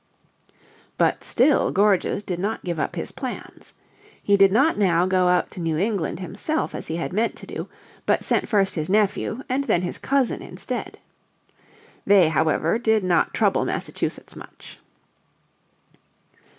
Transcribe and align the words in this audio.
But 0.97 1.23
still 1.23 1.69
Gorges 1.69 2.23
did 2.23 2.39
not 2.39 2.63
give 2.63 2.79
up 2.79 2.95
his 2.95 3.11
plans. 3.11 3.75
He 4.23 4.35
did 4.35 4.51
not 4.51 4.75
now 4.75 5.05
go 5.05 5.27
out 5.27 5.51
to 5.51 5.59
New 5.59 5.77
England 5.77 6.19
himself 6.19 6.73
as 6.73 6.87
he 6.87 6.95
had 6.95 7.13
meant 7.13 7.35
to 7.35 7.45
do, 7.45 7.69
but 8.07 8.23
sent 8.23 8.49
first 8.49 8.73
his 8.73 8.89
nephew 8.89 9.43
and 9.47 9.65
then 9.65 9.83
his 9.83 9.99
cousin 9.99 10.41
instead. 10.41 10.97
They, 12.03 12.29
however, 12.29 12.79
did 12.79 13.03
not 13.03 13.35
trouble 13.35 13.63
Massachusetts 13.63 14.35
much. 14.35 14.79